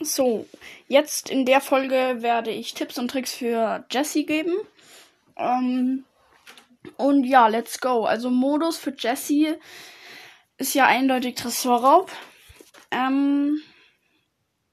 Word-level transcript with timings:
So, 0.00 0.46
jetzt 0.88 1.30
in 1.30 1.46
der 1.46 1.60
Folge 1.60 2.16
werde 2.20 2.50
ich 2.50 2.74
Tipps 2.74 2.98
und 2.98 3.10
Tricks 3.10 3.32
für 3.32 3.86
Jessie 3.90 4.26
geben. 4.26 4.52
Ähm, 5.36 6.04
und 6.96 7.24
ja, 7.24 7.48
let's 7.48 7.80
go. 7.80 8.04
Also 8.04 8.30
Modus 8.30 8.76
für 8.76 8.94
Jessie 8.96 9.54
ist 10.58 10.74
ja 10.74 10.86
eindeutig 10.86 11.36
Tresorraub. 11.36 12.12
Ähm, 12.90 13.60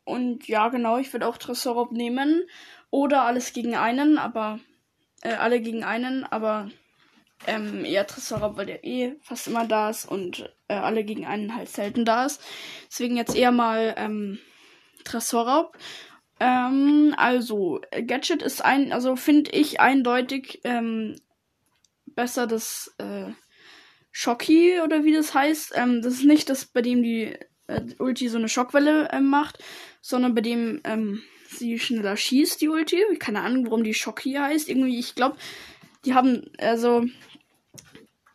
und 0.03 0.47
ja, 0.47 0.67
genau, 0.67 0.97
ich 0.97 1.13
würde 1.13 1.27
auch 1.27 1.37
Tresorraub 1.37 1.91
nehmen. 1.91 2.43
Oder 2.89 3.23
alles 3.23 3.53
gegen 3.53 3.75
einen, 3.75 4.17
aber 4.17 4.59
äh, 5.21 5.33
alle 5.33 5.61
gegen 5.61 5.83
einen, 5.83 6.25
aber 6.25 6.69
ähm, 7.47 7.85
eher 7.85 8.05
Tresorraub, 8.05 8.57
weil 8.57 8.65
der 8.65 8.83
eh 8.83 9.15
fast 9.21 9.47
immer 9.47 9.65
da 9.65 9.89
ist 9.89 10.05
und 10.05 10.53
äh, 10.67 10.75
alle 10.75 11.03
gegen 11.03 11.25
einen 11.25 11.55
halt 11.55 11.69
selten 11.69 12.05
da 12.05 12.25
ist. 12.25 12.41
Deswegen 12.89 13.17
jetzt 13.17 13.35
eher 13.35 13.51
mal 13.51 13.95
ähm, 13.97 14.39
Tresorraub. 15.03 15.77
Ähm, 16.39 17.13
also, 17.17 17.81
Gadget 18.05 18.41
ist 18.41 18.63
ein, 18.63 18.91
also 18.91 19.15
finde 19.15 19.51
ich 19.51 19.79
eindeutig 19.79 20.61
ähm, 20.63 21.15
besser 22.05 22.47
das 22.47 22.93
äh, 22.97 23.31
Shocky 24.11 24.79
oder 24.81 25.03
wie 25.03 25.13
das 25.13 25.33
heißt. 25.33 25.73
Ähm, 25.75 26.01
das 26.01 26.13
ist 26.13 26.25
nicht 26.25 26.49
das, 26.49 26.65
bei 26.65 26.81
dem 26.81 27.03
die 27.03 27.37
äh, 27.67 27.81
Ulti 27.99 28.29
so 28.29 28.37
eine 28.37 28.49
Schockwelle 28.49 29.09
ähm, 29.11 29.27
macht, 29.27 29.63
sondern 30.01 30.35
bei 30.35 30.41
dem 30.41 30.81
ähm, 30.83 31.21
sie 31.47 31.79
schneller 31.79 32.17
schießt, 32.17 32.61
die 32.61 32.69
Ulti. 32.69 33.01
Keine 33.19 33.41
Ahnung, 33.41 33.65
warum 33.65 33.83
die 33.83 33.93
Shocky 33.93 34.33
heißt. 34.33 34.69
Irgendwie, 34.69 34.99
ich 34.99 35.15
glaube, 35.15 35.37
die 36.05 36.13
haben, 36.13 36.51
also, 36.57 37.05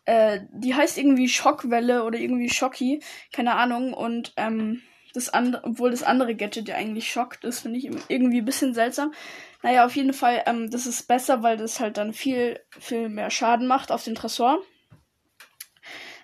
äh, 0.05 0.41
die 0.51 0.75
heißt 0.75 0.97
irgendwie 0.97 1.29
Schockwelle 1.29 2.03
oder 2.03 2.19
irgendwie 2.19 2.49
Shocky. 2.49 3.01
Keine 3.31 3.55
Ahnung. 3.55 3.93
Und, 3.93 4.33
ähm, 4.37 4.81
das 5.13 5.29
andere, 5.29 5.63
obwohl 5.63 5.91
das 5.91 6.03
andere 6.03 6.35
Gadget 6.35 6.67
ja 6.67 6.75
eigentlich 6.75 7.11
schockt 7.11 7.43
ist, 7.43 7.61
finde 7.61 7.79
ich 7.79 7.89
irgendwie 8.09 8.39
ein 8.39 8.45
bisschen 8.45 8.73
seltsam. 8.73 9.13
Naja, 9.63 9.85
auf 9.85 9.95
jeden 9.95 10.13
Fall, 10.13 10.43
ähm, 10.45 10.69
das 10.69 10.85
ist 10.85 11.07
besser, 11.07 11.43
weil 11.43 11.57
das 11.57 11.79
halt 11.79 11.97
dann 11.97 12.13
viel, 12.13 12.59
viel 12.69 13.09
mehr 13.09 13.29
Schaden 13.29 13.67
macht 13.67 13.91
auf 13.91 14.03
den 14.03 14.15
Tresor. 14.15 14.61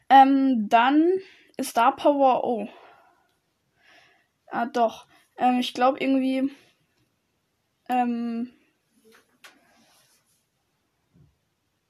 Ähm, 0.10 0.70
dann 0.70 1.12
Star 1.62 1.96
Power, 1.96 2.44
oh. 2.44 2.68
Ah, 4.48 4.68
doch. 4.68 5.08
Ähm, 5.38 5.60
ich 5.60 5.74
glaube 5.74 6.00
irgendwie, 6.00 6.50
ähm, 7.90 8.52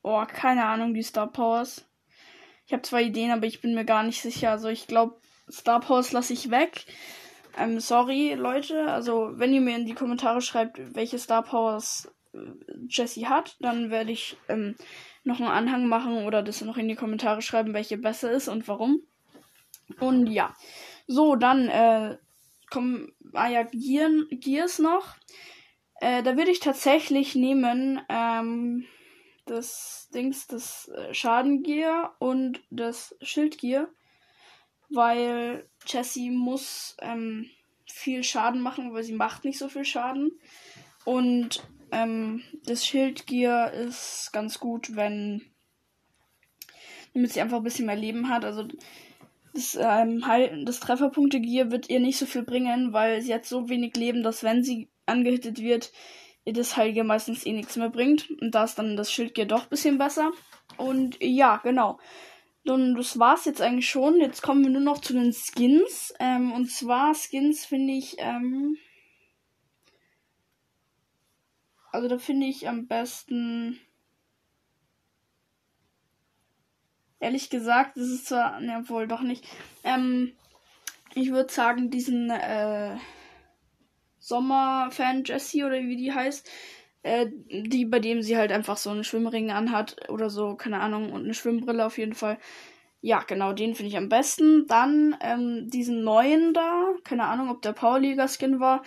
oh, 0.02 0.24
keine 0.26 0.66
Ahnung, 0.66 0.94
die 0.94 1.04
Star 1.04 1.28
Powers. 1.28 1.86
Ich 2.66 2.74
habe 2.74 2.82
zwei 2.82 3.04
Ideen, 3.04 3.32
aber 3.32 3.46
ich 3.46 3.62
bin 3.62 3.76
mir 3.76 3.86
gar 3.86 4.04
nicht 4.04 4.22
sicher. 4.22 4.52
Also 4.52 4.70
ich 4.70 4.88
glaube, 4.88 5.20
Star 5.50 5.80
Powers 5.80 6.12
lasse 6.12 6.34
ich 6.34 6.52
weg. 6.52 6.86
Ähm, 7.58 7.80
sorry, 7.80 8.34
Leute. 8.34 8.92
Also, 8.92 9.32
wenn 9.36 9.54
ihr 9.54 9.62
mir 9.62 9.76
in 9.76 9.86
die 9.86 9.94
Kommentare 9.94 10.42
schreibt, 10.42 10.96
welche 10.96 11.20
Star 11.20 11.44
Powers 11.44 12.12
äh, 12.34 12.38
Jesse 12.90 13.30
hat, 13.30 13.56
dann 13.60 13.90
werde 13.90 14.12
ich 14.12 14.38
ähm, 14.50 14.76
noch 15.24 15.40
einen 15.40 15.50
Anhang 15.50 15.88
machen 15.88 16.26
oder 16.26 16.44
das 16.44 16.62
noch 16.62 16.78
in 16.78 16.88
die 16.88 16.96
Kommentare 16.96 17.42
schreiben, 17.42 17.74
welche 17.74 17.98
besser 17.98 18.32
ist 18.32 18.48
und 18.48 18.68
warum. 18.68 19.02
Und 20.00 20.28
ja. 20.28 20.56
So, 21.08 21.36
dann 21.36 21.70
äh, 21.70 22.18
kommen 22.70 23.14
ah 23.34 23.48
ja, 23.48 23.64
Gear, 23.64 24.10
Gears 24.32 24.80
noch. 24.80 25.16
Äh, 26.02 26.24
da 26.24 26.38
würde 26.38 26.52
ich 26.52 26.60
tatsächlich 26.60 27.36
nehmen 27.36 28.02
ähm, 28.10 28.86
das 29.46 30.10
Dings, 30.14 30.48
das 30.48 30.90
äh, 30.90 31.14
Schadengear 31.14 32.16
und 32.20 32.62
das 32.70 33.16
Schildgear 33.22 33.88
weil 34.90 35.68
Jessie 35.86 36.30
muss 36.30 36.96
ähm, 37.02 37.50
viel 37.86 38.24
Schaden 38.24 38.62
machen, 38.62 38.94
weil 38.94 39.04
sie 39.04 39.14
macht 39.14 39.46
nicht 39.46 39.58
so 39.58 39.70
viel 39.70 39.86
Schaden. 39.86 40.40
Und 41.04 41.68
ähm, 41.92 42.44
das 42.66 42.86
Schildgear 42.86 43.72
ist 43.74 44.32
ganz 44.34 44.60
gut, 44.60 44.96
wenn 44.96 45.42
damit 47.16 47.32
sie 47.32 47.42
einfach 47.42 47.58
ein 47.58 47.64
bisschen 47.64 47.86
mehr 47.86 47.96
Leben 47.96 48.30
hat. 48.30 48.44
Also 48.44 48.68
das, 49.54 49.78
ähm, 49.80 50.24
das 50.66 50.82
Trefferpunkte-Gear 50.82 51.72
wird 51.72 51.90
ihr 51.90 52.02
nicht 52.02 52.18
so 52.18 52.26
viel 52.26 52.44
bringen, 52.44 52.92
weil 52.92 53.22
sie 53.22 53.34
hat 53.34 53.46
so 53.46 53.70
wenig 53.70 53.96
Leben, 53.96 54.22
dass 54.22 54.44
wenn 54.44 54.64
sie 54.64 54.90
angehittet 55.06 55.60
wird, 55.60 55.94
ihr 56.44 56.54
das 56.54 56.76
Heilgear 56.76 57.06
meistens 57.06 57.46
eh 57.46 57.54
nichts 57.54 57.78
mehr 57.78 57.90
bringt. 57.90 58.30
Und 58.42 58.54
da 58.54 58.66
ist 58.66 58.78
dann 58.78 58.98
das 58.98 59.12
Schildgear 59.12 59.48
doch 59.48 59.64
ein 59.64 59.70
bisschen 59.70 59.98
besser. 59.98 60.32
Und 60.78 61.18
ja, 61.22 61.58
genau. 61.64 62.00
Und 62.68 62.96
das 62.96 63.20
war's 63.20 63.46
jetzt 63.46 63.62
eigentlich 63.62 63.90
schon. 63.90 64.20
Jetzt 64.20 64.42
kommen 64.42 64.64
wir 64.64 64.72
nur 64.72 64.82
noch 64.82 65.00
zu 65.00 65.14
den 65.14 65.34
Skins. 65.34 66.14
Ähm, 66.20 66.52
und 66.52 66.72
zwar 66.72 67.14
Skins 67.14 67.66
finde 67.66 67.94
ich, 67.94 68.16
ähm, 68.18 68.78
also 71.92 72.08
da 72.08 72.18
finde 72.18 72.48
ich 72.48 72.68
am 72.68 72.88
besten, 72.88 73.80
ehrlich 77.20 77.50
gesagt, 77.50 77.98
das 77.98 78.08
ist 78.08 78.28
zwar, 78.28 78.60
ne, 78.60 78.84
wohl 78.88 79.08
doch 79.08 79.22
nicht, 79.22 79.46
ähm, 79.84 80.34
ich 81.14 81.32
würde 81.32 81.54
sagen, 81.54 81.92
diesen, 81.92 82.30
äh, 82.30 82.98
Sommerfan 84.26 85.24
Jessie 85.24 85.64
oder 85.64 85.78
wie 85.78 85.98
die 85.98 86.12
heißt, 86.12 86.50
äh, 87.06 87.28
die, 87.30 87.86
bei 87.86 88.00
dem 88.00 88.24
sie 88.24 88.36
halt 88.36 88.52
einfach 88.52 88.78
so 88.78 88.90
einen 88.90 89.04
Schwimmring 89.04 89.52
anhat 89.52 90.10
oder 90.10 90.32
so, 90.32 90.56
keine 90.56 90.80
Ahnung, 90.80 91.12
und 91.14 91.24
eine 91.24 91.36
Schwimmbrille 91.36 91.86
auf 91.86 92.00
jeden 92.00 92.16
Fall. 92.16 92.40
Ja, 93.00 93.20
genau, 93.20 93.54
den 93.54 93.76
finde 93.76 93.90
ich 93.90 93.98
am 93.98 94.10
besten. 94.10 94.66
Dann 94.66 95.16
ähm, 95.22 95.68
diesen 95.70 96.04
neuen 96.04 96.56
da, 96.56 96.88
keine 97.04 97.26
Ahnung, 97.26 97.52
ob 97.52 97.62
der 97.62 97.74
Powerliga-Skin 97.74 98.60
war. 98.60 98.82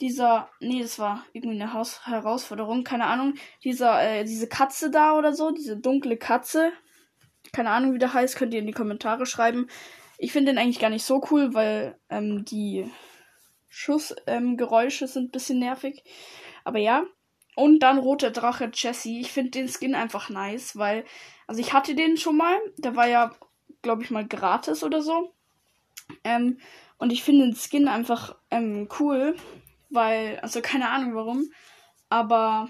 Dieser, 0.00 0.50
nee, 0.58 0.82
das 0.82 0.98
war 0.98 1.24
irgendwie 1.32 1.60
eine 1.60 1.72
Haus 1.72 2.04
Herausforderung, 2.06 2.82
keine 2.82 3.06
Ahnung. 3.06 3.34
Dieser, 3.62 4.02
äh, 4.02 4.24
diese 4.24 4.48
Katze 4.48 4.90
da 4.90 5.16
oder 5.16 5.32
so, 5.32 5.52
diese 5.52 5.76
dunkle 5.76 6.16
Katze. 6.16 6.72
Keine 7.52 7.70
Ahnung, 7.70 7.94
wie 7.94 7.98
der 7.98 8.12
heißt, 8.12 8.34
könnt 8.34 8.52
ihr 8.52 8.60
in 8.60 8.66
die 8.66 8.72
Kommentare 8.72 9.26
schreiben. 9.26 9.68
Ich 10.18 10.32
finde 10.32 10.50
den 10.50 10.58
eigentlich 10.58 10.80
gar 10.80 10.90
nicht 10.90 11.04
so 11.04 11.24
cool, 11.30 11.54
weil 11.54 11.96
ähm, 12.08 12.44
die 12.44 12.90
Schussgeräusche 13.68 15.04
ähm, 15.04 15.08
sind 15.08 15.24
ein 15.26 15.30
bisschen 15.30 15.60
nervig. 15.60 16.02
Aber 16.64 16.80
ja, 16.80 17.04
und 17.56 17.80
dann 17.80 17.98
roter 17.98 18.30
Drache 18.30 18.70
Jesse. 18.72 19.18
Ich 19.18 19.32
finde 19.32 19.50
den 19.50 19.68
Skin 19.68 19.94
einfach 19.94 20.30
nice, 20.30 20.76
weil, 20.76 21.04
also 21.46 21.60
ich 21.60 21.72
hatte 21.72 21.94
den 21.94 22.16
schon 22.16 22.36
mal. 22.36 22.58
Der 22.78 22.96
war 22.96 23.06
ja, 23.06 23.34
glaube 23.82 24.02
ich, 24.02 24.10
mal 24.10 24.26
gratis 24.26 24.82
oder 24.82 25.02
so. 25.02 25.34
Ähm, 26.24 26.58
und 26.98 27.12
ich 27.12 27.22
finde 27.22 27.46
den 27.46 27.56
Skin 27.56 27.88
einfach 27.88 28.36
ähm, 28.50 28.88
cool, 28.98 29.36
weil, 29.88 30.38
also 30.40 30.60
keine 30.60 30.90
Ahnung 30.90 31.14
warum. 31.14 31.50
Aber 32.08 32.68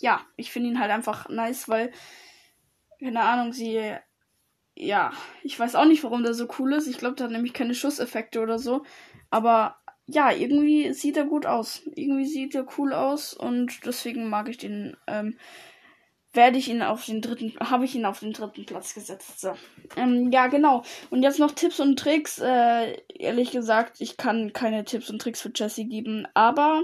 ja, 0.00 0.20
ich 0.36 0.50
finde 0.50 0.70
ihn 0.70 0.80
halt 0.80 0.90
einfach 0.90 1.28
nice, 1.28 1.68
weil, 1.68 1.92
keine 2.98 3.22
Ahnung, 3.22 3.52
sie, 3.52 3.94
ja, 4.74 5.12
ich 5.42 5.58
weiß 5.58 5.74
auch 5.74 5.84
nicht, 5.84 6.02
warum 6.04 6.22
der 6.22 6.34
so 6.34 6.48
cool 6.58 6.72
ist. 6.72 6.86
Ich 6.86 6.98
glaube, 6.98 7.16
der 7.16 7.24
hat 7.24 7.32
nämlich 7.32 7.52
keine 7.52 7.74
Schusseffekte 7.74 8.40
oder 8.40 8.58
so. 8.58 8.84
Aber 9.30 9.79
ja, 10.10 10.32
irgendwie 10.32 10.92
sieht 10.92 11.16
er 11.16 11.24
gut 11.24 11.46
aus. 11.46 11.82
Irgendwie 11.94 12.26
sieht 12.26 12.54
er 12.54 12.66
cool 12.78 12.92
aus 12.92 13.34
und 13.34 13.84
deswegen 13.84 14.28
mag 14.28 14.48
ich 14.48 14.58
den. 14.58 14.96
Ähm, 15.06 15.36
werde 16.32 16.58
ich 16.58 16.68
ihn 16.68 16.80
auf 16.80 17.06
den 17.06 17.22
dritten, 17.22 17.54
habe 17.58 17.84
ich 17.84 17.96
ihn 17.96 18.04
auf 18.04 18.20
den 18.20 18.32
dritten 18.32 18.64
Platz 18.64 18.94
gesetzt. 18.94 19.40
So. 19.40 19.54
Ähm, 19.96 20.30
ja, 20.30 20.46
genau. 20.46 20.84
Und 21.10 21.24
jetzt 21.24 21.40
noch 21.40 21.50
Tipps 21.50 21.80
und 21.80 21.98
Tricks. 21.98 22.38
Äh, 22.38 22.98
ehrlich 23.08 23.50
gesagt, 23.50 24.00
ich 24.00 24.16
kann 24.16 24.52
keine 24.52 24.84
Tipps 24.84 25.10
und 25.10 25.20
Tricks 25.20 25.40
für 25.40 25.50
Jesse 25.52 25.86
geben, 25.86 26.28
aber 26.34 26.82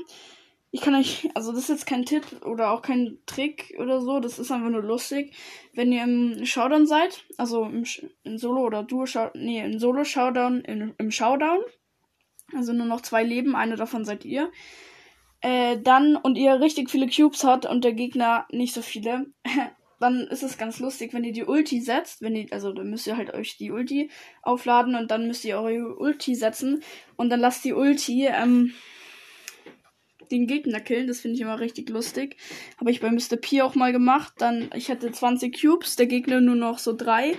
ich 0.72 0.80
kann 0.80 0.94
euch, 0.94 1.28
also 1.34 1.52
das 1.52 1.62
ist 1.62 1.68
jetzt 1.68 1.86
kein 1.86 2.04
Tipp 2.04 2.24
oder 2.44 2.70
auch 2.70 2.82
kein 2.82 3.18
Trick 3.26 3.74
oder 3.78 4.00
so, 4.00 4.18
das 4.18 4.38
ist 4.38 4.50
einfach 4.50 4.68
nur 4.68 4.82
lustig. 4.82 5.32
Wenn 5.72 5.92
ihr 5.92 6.02
im 6.02 6.44
Showdown 6.44 6.86
seid, 6.86 7.24
also 7.38 7.64
im, 7.64 7.84
in 8.24 8.38
Solo 8.38 8.62
oder 8.62 8.82
Duo, 8.82 9.04
nee, 9.34 9.60
in 9.60 9.78
Solo 9.78 10.04
Showdown, 10.04 10.60
in, 10.62 10.92
im 10.98 11.10
Showdown, 11.10 11.60
also 12.54 12.72
nur 12.72 12.86
noch 12.86 13.00
zwei 13.00 13.22
Leben, 13.22 13.56
eine 13.56 13.76
davon 13.76 14.04
seid 14.04 14.24
ihr. 14.24 14.50
Äh, 15.40 15.78
dann 15.82 16.16
und 16.16 16.36
ihr 16.36 16.60
richtig 16.60 16.90
viele 16.90 17.08
Cubes 17.08 17.44
habt 17.44 17.66
und 17.66 17.84
der 17.84 17.92
Gegner 17.92 18.46
nicht 18.50 18.74
so 18.74 18.82
viele, 18.82 19.26
dann 20.00 20.26
ist 20.28 20.42
es 20.42 20.58
ganz 20.58 20.78
lustig, 20.78 21.12
wenn 21.12 21.24
ihr 21.24 21.32
die 21.32 21.44
Ulti 21.44 21.80
setzt, 21.80 22.22
wenn 22.22 22.34
ihr, 22.34 22.46
also 22.50 22.72
dann 22.72 22.90
müsst 22.90 23.06
ihr 23.06 23.16
halt 23.16 23.34
euch 23.34 23.56
die 23.56 23.70
Ulti 23.70 24.10
aufladen 24.42 24.94
und 24.94 25.10
dann 25.10 25.26
müsst 25.26 25.44
ihr 25.44 25.58
eure 25.58 25.96
Ulti 25.96 26.34
setzen 26.34 26.82
und 27.16 27.30
dann 27.30 27.40
lasst 27.40 27.64
die 27.64 27.74
Ulti 27.74 28.26
ähm, 28.26 28.72
den 30.30 30.46
Gegner 30.46 30.80
killen. 30.80 31.06
Das 31.06 31.20
finde 31.20 31.36
ich 31.36 31.40
immer 31.40 31.60
richtig 31.60 31.88
lustig. 31.90 32.36
Habe 32.78 32.90
ich 32.90 33.00
bei 33.00 33.10
Mr. 33.10 33.36
P 33.40 33.62
auch 33.62 33.74
mal 33.74 33.92
gemacht. 33.92 34.34
Dann, 34.38 34.70
ich 34.74 34.90
hatte 34.90 35.12
20 35.12 35.60
Cubes, 35.60 35.96
der 35.96 36.06
Gegner 36.06 36.40
nur 36.40 36.56
noch 36.56 36.78
so 36.78 36.94
drei 36.94 37.36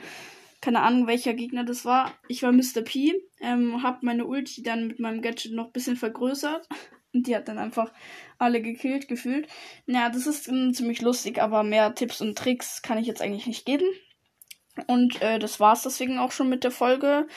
keine 0.61 0.81
Ahnung, 0.81 1.07
welcher 1.07 1.33
Gegner 1.33 1.63
das 1.63 1.85
war. 1.85 2.13
Ich 2.27 2.43
war 2.43 2.51
Mr. 2.51 2.81
P, 2.83 3.13
ähm, 3.41 3.83
hab 3.83 4.03
meine 4.03 4.25
Ulti 4.25 4.63
dann 4.63 4.87
mit 4.87 4.99
meinem 4.99 5.21
Gadget 5.21 5.53
noch 5.53 5.67
ein 5.67 5.71
bisschen 5.71 5.97
vergrößert. 5.97 6.67
Und 7.13 7.25
die 7.27 7.35
hat 7.35 7.47
dann 7.47 7.57
einfach 7.57 7.93
alle 8.37 8.61
gekillt, 8.61 9.07
gefühlt. 9.07 9.47
Naja, 9.85 10.09
das 10.09 10.27
ist 10.27 10.47
ähm, 10.49 10.73
ziemlich 10.73 11.01
lustig, 11.01 11.41
aber 11.41 11.63
mehr 11.63 11.95
Tipps 11.95 12.21
und 12.21 12.37
Tricks 12.37 12.81
kann 12.81 12.97
ich 12.97 13.07
jetzt 13.07 13.21
eigentlich 13.21 13.47
nicht 13.47 13.65
geben. 13.65 13.87
Und 14.87 15.21
äh, 15.21 15.39
das 15.39 15.59
war's 15.59 15.83
deswegen 15.83 16.19
auch 16.19 16.31
schon 16.31 16.49
mit 16.49 16.63
der 16.63 16.69
Folge. 16.69 17.27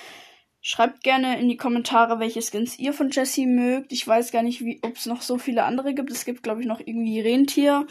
Schreibt 0.60 1.02
gerne 1.02 1.40
in 1.40 1.48
die 1.48 1.56
Kommentare, 1.56 2.18
welche 2.18 2.42
Skins 2.42 2.78
ihr 2.78 2.92
von 2.92 3.10
Jessie 3.10 3.46
mögt. 3.46 3.92
Ich 3.92 4.06
weiß 4.06 4.32
gar 4.32 4.42
nicht, 4.42 4.62
ob 4.82 4.96
es 4.96 5.06
noch 5.06 5.22
so 5.22 5.38
viele 5.38 5.64
andere 5.64 5.94
gibt. 5.94 6.10
Es 6.10 6.26
gibt, 6.26 6.42
glaube 6.42 6.60
ich, 6.60 6.66
noch 6.66 6.80
irgendwie 6.80 7.20
Rentier, 7.20 7.86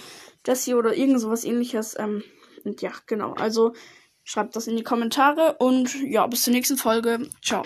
Jessie 0.45 0.75
oder 0.75 0.95
irgend 0.95 1.19
sowas 1.19 1.45
ähnliches. 1.45 1.97
Ähm, 1.97 2.23
und 2.65 2.81
ja, 2.81 2.91
genau. 3.07 3.33
Also 3.33 3.73
Schreibt 4.29 4.55
das 4.55 4.67
in 4.67 4.77
die 4.77 4.83
Kommentare 4.83 5.55
und 5.57 6.03
ja, 6.03 6.27
bis 6.27 6.43
zur 6.43 6.53
nächsten 6.53 6.77
Folge. 6.77 7.27
Ciao. 7.43 7.63